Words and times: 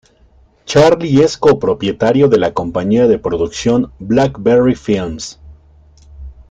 Charlie 0.65 1.21
es 1.21 1.37
co-propietario 1.37 2.27
de 2.27 2.39
la 2.39 2.55
compañía 2.55 3.05
de 3.05 3.19
producción 3.19 3.91
"Blackberry 3.99 4.73
Films". 4.73 5.39